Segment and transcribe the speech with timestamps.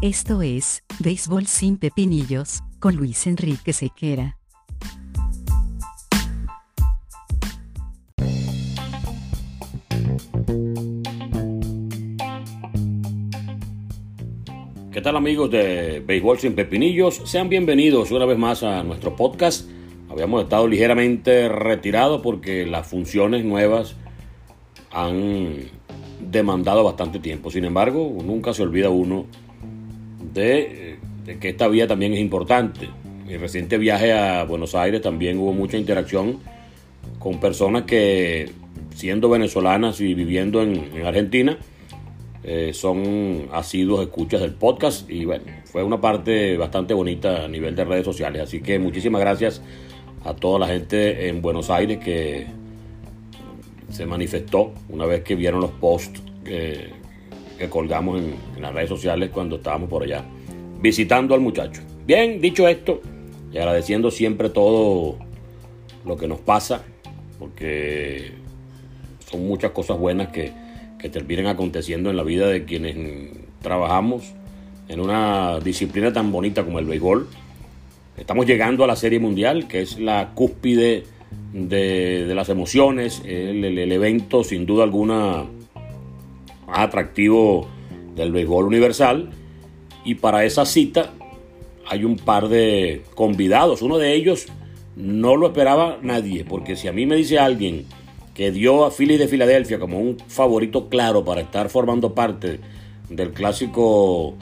[0.00, 4.38] Esto es, Béisbol sin Pepinillos, con Luis Enrique Sequera.
[14.92, 17.20] ¿Qué tal amigos de Béisbol sin Pepinillos?
[17.24, 19.68] Sean bienvenidos una vez más a nuestro podcast.
[20.08, 23.96] Habíamos estado ligeramente retirados porque las funciones nuevas
[24.92, 25.56] han
[26.20, 27.50] demandado bastante tiempo.
[27.50, 29.26] Sin embargo, nunca se olvida uno
[30.32, 30.98] de,
[31.40, 32.88] que esta vía también es importante.
[33.26, 36.38] Mi reciente viaje a Buenos Aires también hubo mucha interacción
[37.18, 38.50] con personas que,
[38.94, 41.58] siendo venezolanas y viviendo en, Argentina,
[42.44, 47.74] eh, son asiduos escuchas del podcast y bueno, fue una parte bastante bonita a nivel
[47.76, 48.42] de redes sociales.
[48.42, 49.60] Así que muchísimas gracias
[50.24, 52.46] a toda la gente en Buenos Aires que
[53.90, 56.22] se manifestó una vez que vieron los posts
[57.58, 60.24] que, colgamos en, las redes sociales cuando estábamos por allá
[60.80, 61.82] visitando al muchacho.
[62.06, 63.00] Bien, dicho esto,
[63.52, 65.16] y agradeciendo siempre todo
[66.04, 66.82] lo que nos pasa,
[67.38, 68.32] porque
[69.30, 70.52] son muchas cosas buenas que,
[70.98, 72.96] que terminan aconteciendo en la vida de quienes
[73.60, 74.34] trabajamos
[74.88, 77.28] en una disciplina tan bonita como el béisbol.
[78.16, 81.04] Estamos llegando a la Serie Mundial, que es la cúspide
[81.52, 85.44] de, las emociones, el, evento sin duda alguna
[86.68, 87.66] más atractivo
[88.14, 89.30] del béisbol universal.
[90.04, 91.12] Y para esa cita
[91.88, 93.82] hay un par de convidados.
[93.82, 94.46] Uno de ellos
[94.96, 97.86] no lo esperaba nadie, porque si a mí me dice alguien
[98.34, 102.60] que dio a Phillies de Filadelfia como un favorito claro para estar formando parte
[103.08, 104.34] del clásico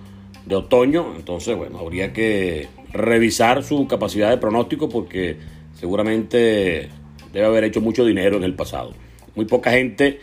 [0.44, 5.36] de otoño, entonces bueno, habría que revisar su capacidad de pronóstico porque
[5.74, 6.90] seguramente
[7.32, 8.92] debe haber hecho mucho dinero en el pasado.
[9.34, 10.20] Muy poca gente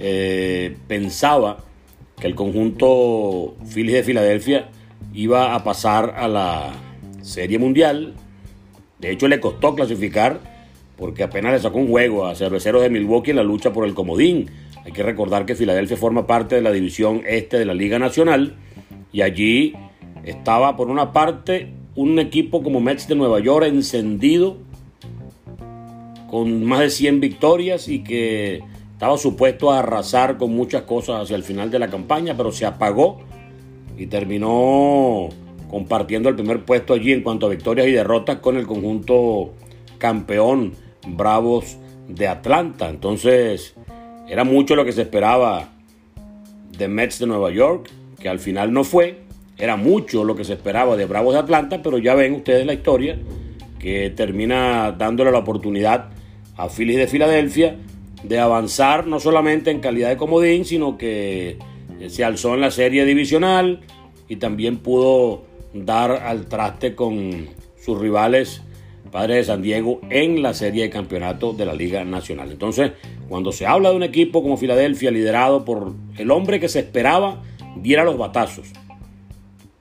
[0.00, 1.58] eh, pensaba
[2.20, 4.68] que el conjunto Phillies de Filadelfia
[5.12, 6.72] iba a pasar a la
[7.22, 8.14] Serie Mundial.
[8.98, 10.40] De hecho, le costó clasificar
[10.96, 13.94] porque apenas le sacó un juego a Cerveceros de Milwaukee en la lucha por el
[13.94, 14.50] comodín.
[14.84, 18.56] Hay que recordar que Filadelfia forma parte de la división este de la Liga Nacional
[19.12, 19.74] y allí
[20.24, 24.56] estaba por una parte un equipo como Mets de Nueva York encendido
[26.30, 28.62] con más de 100 victorias y que
[29.02, 32.64] estaba supuesto a arrasar con muchas cosas hacia el final de la campaña, pero se
[32.64, 33.18] apagó
[33.98, 35.28] y terminó
[35.68, 39.54] compartiendo el primer puesto allí en cuanto a victorias y derrotas con el conjunto
[39.98, 40.74] campeón
[41.04, 42.90] Bravos de Atlanta.
[42.90, 43.74] Entonces,
[44.28, 45.70] era mucho lo que se esperaba
[46.78, 47.90] de Mets de Nueva York,
[48.20, 49.24] que al final no fue.
[49.58, 52.74] Era mucho lo que se esperaba de Bravos de Atlanta, pero ya ven ustedes la
[52.74, 53.18] historia
[53.80, 56.10] que termina dándole la oportunidad
[56.56, 57.76] a Phillies de Filadelfia
[58.22, 61.58] de avanzar no solamente en calidad de comodín, sino que
[62.08, 63.80] se alzó en la serie divisional
[64.28, 65.42] y también pudo
[65.74, 67.48] dar al traste con
[67.80, 68.62] sus rivales
[69.12, 72.50] Padres de San Diego en la serie de campeonato de la Liga Nacional.
[72.50, 72.92] Entonces,
[73.28, 77.42] cuando se habla de un equipo como Filadelfia liderado por el hombre que se esperaba
[77.76, 78.68] diera los batazos,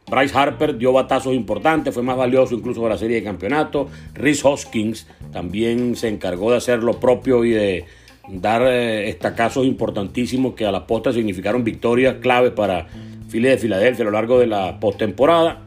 [0.10, 3.88] Bryce Harper dio batazos importantes, fue más valioso incluso de la serie de campeonato.
[4.14, 7.86] Rhys Hoskins también se encargó de hacer lo propio y de
[8.30, 12.88] dar eh, estacazos importantísimos que a la posta significaron victorias claves para
[13.30, 15.64] Philly de Filadelfia a lo largo de la postemporada.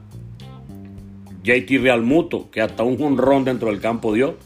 [1.42, 4.37] JT Realmuto, que hasta un jonrón dentro del campo dio.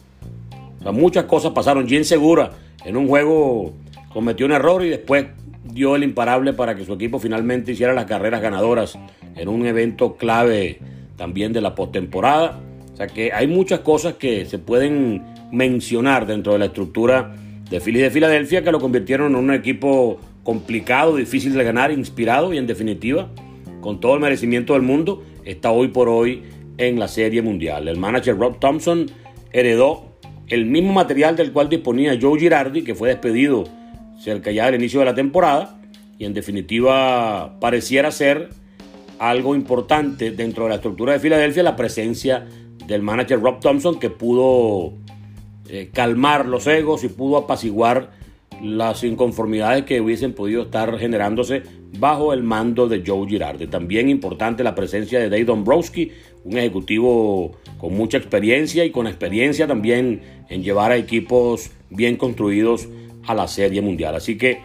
[0.93, 1.87] muchas cosas pasaron.
[1.89, 2.51] Jen Segura
[2.85, 3.73] en un juego
[4.13, 5.27] cometió un error y después
[5.65, 8.99] dio el imparable para que su equipo finalmente hiciera las carreras ganadoras
[9.37, 10.81] en un evento clave
[11.17, 12.61] también de la postemporada.
[12.93, 17.35] O sea que hay muchas cosas que se pueden mencionar dentro de la estructura
[17.71, 22.67] de Filadelfia que lo convirtieron en un equipo complicado, difícil de ganar, inspirado y en
[22.67, 23.31] definitiva,
[23.81, 26.43] con todo el merecimiento del mundo, está hoy por hoy
[26.79, 27.89] en la Serie Mundial.
[27.89, 29.11] El manager Rob Thompson
[29.53, 30.17] heredó
[30.49, 33.65] el mismo material del cual disponía Joe Girardi, que fue despedido
[34.19, 35.79] cerca ya del inicio de la temporada
[36.19, 38.49] y en definitiva pareciera ser
[39.19, 42.47] algo importante dentro de la estructura de Filadelfia la presencia
[42.87, 44.95] del manager Rob Thompson que pudo
[45.69, 48.11] eh, calmar los egos y pudo apaciguar
[48.63, 51.63] las inconformidades que hubiesen podido estar generándose
[51.99, 53.67] bajo el mando de Joe Girardi.
[53.67, 56.13] También importante la presencia de Dave Dombrowski,
[56.45, 62.89] un ejecutivo con mucha experiencia y con experiencia también en llevar a equipos bien construidos
[63.27, 64.15] a la Serie Mundial.
[64.15, 64.61] Así que,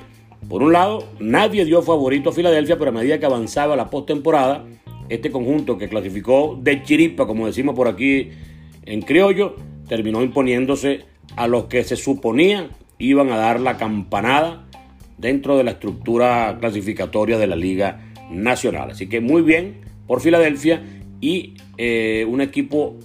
[0.50, 4.66] por un lado, nadie dio favorito a Filadelfia, pero a medida que avanzaba la postemporada,
[5.10, 8.30] este conjunto que clasificó de chiripa, como decimos por aquí
[8.86, 9.56] en criollo,
[9.88, 14.65] terminó imponiéndose a los que se suponía iban a dar la campanada
[15.18, 18.91] dentro de la estructura clasificatoria de la Liga Nacional.
[18.91, 20.83] Así que muy bien por Filadelfia
[21.21, 22.97] y eh, un equipo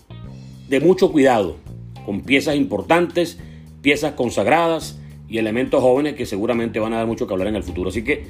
[0.68, 1.56] de mucho cuidado,
[2.04, 3.38] con piezas importantes,
[3.82, 7.62] piezas consagradas y elementos jóvenes que seguramente van a dar mucho que hablar en el
[7.62, 7.90] futuro.
[7.90, 8.24] Así que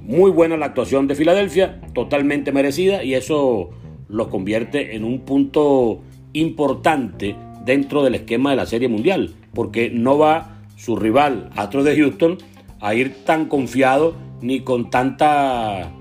[0.00, 3.70] muy buena la actuación de Filadelfia, totalmente merecida y eso
[4.08, 10.18] los convierte en un punto importante dentro del esquema de la Serie Mundial, porque no
[10.18, 12.38] va su rival Astros de Houston
[12.80, 15.92] a ir tan confiado ni con tanta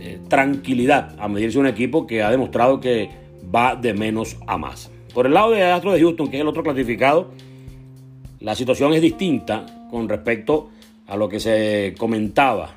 [0.00, 3.08] eh, tranquilidad a medirse un equipo que ha demostrado que
[3.54, 4.90] va de menos a más.
[5.14, 7.30] Por el lado de Astros de Houston, que es el otro clasificado,
[8.40, 10.70] la situación es distinta con respecto
[11.06, 12.74] a lo que se comentaba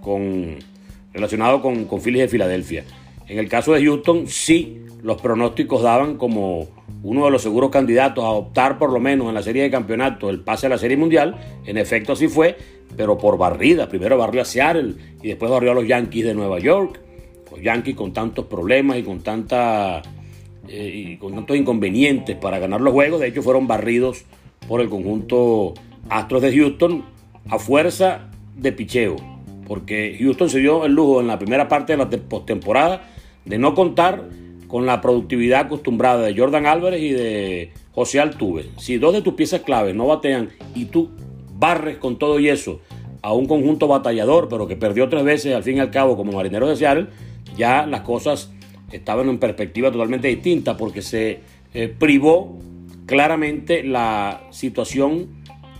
[0.00, 0.56] con,
[1.12, 2.84] relacionado con, con Phillies de Filadelfia.
[3.32, 6.68] En el caso de Houston, sí, los pronósticos daban como
[7.02, 10.28] uno de los seguros candidatos a optar por lo menos en la serie de campeonato
[10.28, 11.40] el pase a la serie mundial.
[11.64, 12.58] En efecto, así fue,
[12.94, 13.88] pero por barrida.
[13.88, 17.00] Primero barrió a Seattle y después barrió a los Yankees de Nueva York.
[17.50, 20.02] Los Yankees con tantos problemas y con, tanta,
[20.68, 23.18] eh, y con tantos inconvenientes para ganar los juegos.
[23.18, 24.26] De hecho, fueron barridos
[24.68, 25.72] por el conjunto
[26.10, 27.02] Astros de Houston
[27.48, 29.16] a fuerza de picheo.
[29.66, 33.08] Porque Houston se dio el lujo en la primera parte de la postemporada
[33.44, 34.28] de no contar
[34.68, 38.66] con la productividad acostumbrada de Jordan Álvarez y de José Altuve.
[38.78, 41.10] Si dos de tus piezas claves no batean y tú
[41.58, 42.80] barres con todo y eso
[43.22, 46.32] a un conjunto batallador, pero que perdió tres veces al fin y al cabo como
[46.32, 47.06] marinero de Seattle,
[47.56, 48.50] ya las cosas
[48.90, 51.40] estaban en perspectiva totalmente distinta porque se
[51.74, 52.58] eh, privó
[53.06, 55.28] claramente la situación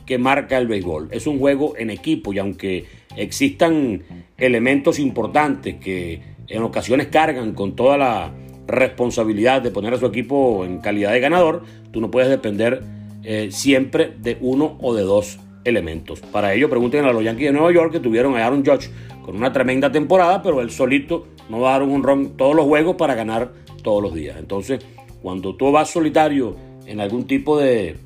[0.07, 1.09] que marca el béisbol.
[1.11, 2.85] Es un juego en equipo y aunque
[3.17, 4.03] existan
[4.37, 8.33] elementos importantes que en ocasiones cargan con toda la
[8.67, 12.83] responsabilidad de poner a su equipo en calidad de ganador, tú no puedes depender
[13.25, 16.21] eh, siempre de uno o de dos elementos.
[16.21, 18.91] Para ello, pregunten a los Yankees de Nueva York que tuvieron a Aaron Judge
[19.25, 22.67] con una tremenda temporada, pero él solito no va a dar un ron todos los
[22.67, 23.53] juegos para ganar
[23.83, 24.37] todos los días.
[24.39, 24.85] Entonces,
[25.23, 26.57] cuando tú vas solitario
[26.87, 27.97] en algún tipo de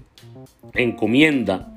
[0.75, 1.73] encomienda,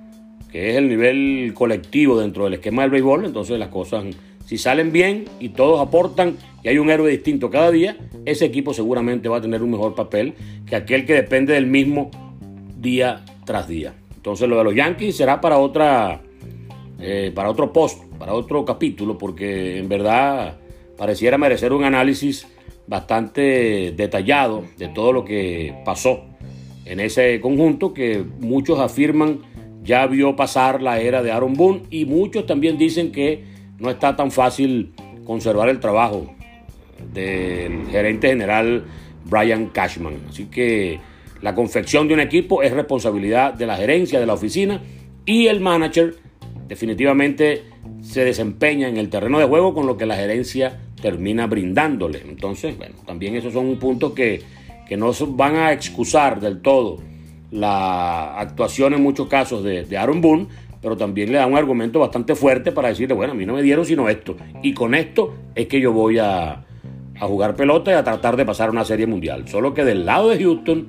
[0.51, 4.03] que es el nivel colectivo dentro del esquema del béisbol, entonces las cosas
[4.49, 8.73] si salen bien y todos aportan y hay un héroe distinto cada día, ese equipo
[8.73, 10.33] seguramente va a tener un mejor papel
[10.65, 12.09] que aquel que depende del mismo
[12.75, 13.93] día tras día.
[14.15, 16.23] Entonces lo de los Yankees será para otra,
[16.99, 20.57] eh, para otro post, para otro capítulo, porque en verdad
[20.97, 22.47] pareciera merecer un análisis
[22.87, 26.21] bastante detallado de todo lo que pasó
[26.85, 29.41] en ese conjunto que muchos afirman
[29.83, 34.15] ya vio pasar la era de Aaron Boone y muchos también dicen que no está
[34.15, 34.93] tan fácil
[35.25, 36.33] conservar el trabajo
[37.13, 38.85] del gerente general
[39.25, 40.17] Brian Cashman.
[40.29, 40.99] Así que
[41.41, 44.81] la confección de un equipo es responsabilidad de la gerencia de la oficina
[45.25, 46.15] y el manager
[46.67, 47.63] definitivamente
[48.01, 52.21] se desempeña en el terreno de juego con lo que la gerencia termina brindándole.
[52.27, 54.41] Entonces, bueno, también esos son puntos que,
[54.87, 56.99] que no van a excusar del todo
[57.51, 60.47] la actuación en muchos casos de, de Aaron Boone,
[60.81, 63.61] pero también le da un argumento bastante fuerte para decirle, bueno, a mí no me
[63.61, 64.35] dieron sino esto.
[64.63, 66.65] Y con esto es que yo voy a,
[67.19, 69.47] jugar pelota y a tratar de pasar una serie mundial.
[69.47, 70.87] Solo que del lado de Houston,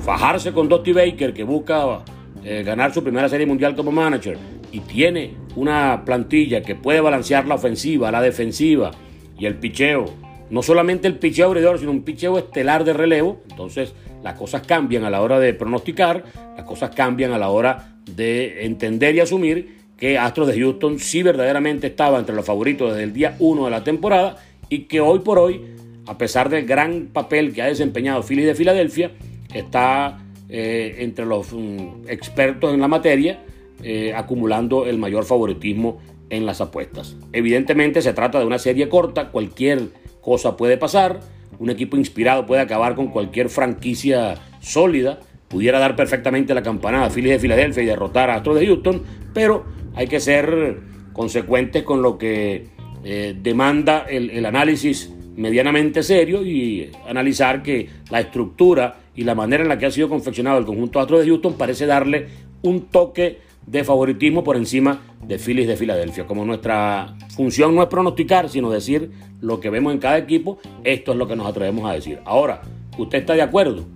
[0.00, 2.04] fajarse con Dusty Baker, que busca
[2.44, 4.38] eh, ganar su primera serie mundial como manager,
[4.70, 8.92] y tiene una plantilla que puede balancear la ofensiva, la defensiva
[9.38, 10.06] y el picheo.
[10.48, 13.40] No solamente el picheo abridor, sino un picheo estelar de relevo.
[13.50, 16.24] Entonces las cosas cambian a la hora de pronosticar,
[16.56, 21.22] las cosas cambian a la hora de entender y asumir que Astros de Houston sí
[21.22, 24.36] verdaderamente estaba entre los favoritos desde el día 1 de la temporada
[24.68, 25.60] y que hoy por hoy,
[26.06, 29.12] a pesar del gran papel que ha desempeñado Philly de Filadelfia,
[29.54, 33.40] está eh, entre los mm, expertos en la materia,
[33.82, 36.00] eh, acumulando el mayor favoritismo
[36.30, 37.16] en las apuestas.
[37.32, 39.88] Evidentemente se trata de una serie corta, cualquier
[40.20, 41.20] cosa puede pasar,
[41.62, 47.10] un equipo inspirado puede acabar con cualquier franquicia sólida, pudiera dar perfectamente la campanada a
[47.10, 49.02] Phillies de Filadelfia y derrotar a Astros de Houston,
[49.32, 49.64] pero
[49.94, 50.80] hay que ser
[51.12, 52.66] consecuentes con lo que
[53.04, 59.68] eh, demanda el, análisis medianamente serio y analizar que la estructura y la manera en
[59.68, 62.26] la que ha sido confeccionado el conjunto Astros de Houston parece darle
[62.62, 66.26] un toque de favoritismo por encima de Phillies de Filadelfia.
[66.26, 71.12] Como nuestra función no es pronosticar, sino decir lo que vemos en cada equipo, esto
[71.12, 72.20] es lo que nos atrevemos a decir.
[72.24, 72.62] Ahora,
[72.98, 73.86] ¿usted está de acuerdo?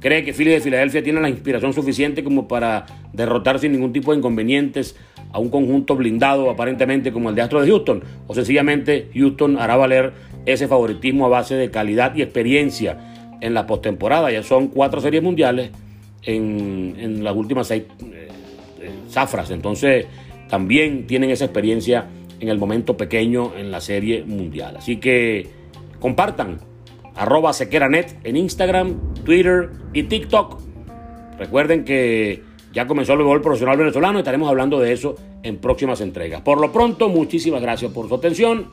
[0.00, 4.12] ¿Cree que Philly de Filadelfia tiene la inspiración suficiente como para derrotar sin ningún tipo
[4.12, 4.96] de inconvenientes
[5.32, 8.02] a un conjunto blindado aparentemente como el de Astro de Houston?
[8.26, 10.12] ¿O sencillamente Houston hará valer
[10.46, 12.98] ese favoritismo a base de calidad y experiencia
[13.42, 14.30] en la postemporada?
[14.30, 15.70] Ya son cuatro series mundiales
[16.22, 17.84] en, las últimas seis
[19.10, 19.50] zafras.
[19.50, 20.06] Entonces
[20.48, 22.06] también tienen esa experiencia
[22.40, 24.76] en el momento pequeño en la serie mundial.
[24.78, 25.60] Así que
[26.00, 26.58] Compartan
[27.14, 30.58] arroba sequeranet en Instagram, Twitter y TikTok.
[31.38, 36.00] Recuerden que ya comenzó el béisbol profesional venezolano y estaremos hablando de eso en próximas
[36.00, 36.40] entregas.
[36.40, 38.68] Por lo pronto, muchísimas gracias por su atención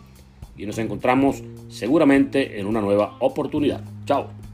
[0.57, 3.81] y nos encontramos seguramente en una nueva oportunidad.
[4.05, 4.46] Chao.